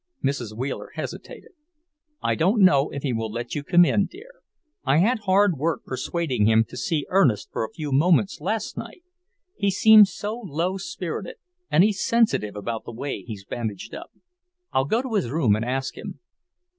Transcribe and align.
Mrs. 0.23 0.57
Wheeler 0.57 0.89
hesitated. 0.95 1.51
"I 2.23 2.33
don't 2.33 2.59
know 2.63 2.89
if 2.89 3.03
he 3.03 3.13
will 3.13 3.31
let 3.31 3.53
you 3.53 3.63
come 3.63 3.85
in, 3.85 4.07
dear. 4.07 4.31
I 4.83 4.97
had 4.97 5.19
hard 5.19 5.59
work 5.59 5.83
persuading 5.85 6.47
him 6.47 6.65
to 6.69 6.75
see 6.75 7.05
Ernest 7.09 7.49
for 7.51 7.63
a 7.63 7.69
few 7.71 7.91
moments 7.91 8.41
last 8.41 8.75
night. 8.79 9.03
He 9.57 9.69
seems 9.69 10.11
so 10.11 10.39
low 10.43 10.77
spirited, 10.77 11.35
and 11.69 11.83
he's 11.83 12.03
sensitive 12.03 12.55
about 12.55 12.83
the 12.83 12.91
way 12.91 13.21
he's 13.21 13.45
bandaged 13.45 13.93
up. 13.93 14.09
I'll 14.71 14.85
go 14.85 15.03
to 15.03 15.13
his 15.13 15.29
room 15.29 15.55
and 15.55 15.63
ask 15.63 15.95
him." 15.95 16.19